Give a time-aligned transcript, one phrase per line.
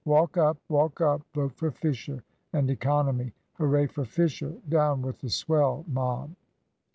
[0.03, 0.57] Walk up!
[0.67, 1.21] walk up!
[1.31, 3.33] vote for Fisher and economy!
[3.59, 4.55] Hooray for Fisher!
[4.67, 6.31] Down with the swell mob!"